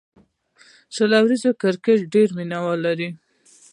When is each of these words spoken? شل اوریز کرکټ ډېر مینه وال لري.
شل 0.93 1.11
اوریز 1.19 1.43
کرکټ 1.61 1.99
ډېر 2.13 2.27
مینه 2.37 2.57
وال 2.63 2.79
لري. 2.87 3.09